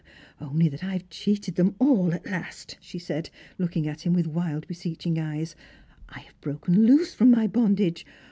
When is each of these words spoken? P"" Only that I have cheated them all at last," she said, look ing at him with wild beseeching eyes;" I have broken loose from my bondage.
P"" 0.39 0.45
Only 0.47 0.67
that 0.67 0.83
I 0.83 0.93
have 0.93 1.11
cheated 1.11 1.53
them 1.57 1.75
all 1.77 2.11
at 2.11 2.25
last," 2.25 2.75
she 2.81 2.97
said, 2.97 3.29
look 3.59 3.77
ing 3.77 3.87
at 3.87 4.01
him 4.01 4.13
with 4.13 4.25
wild 4.25 4.67
beseeching 4.67 5.19
eyes;" 5.19 5.55
I 6.09 6.21
have 6.21 6.41
broken 6.41 6.87
loose 6.87 7.13
from 7.13 7.29
my 7.29 7.45
bondage. 7.45 8.03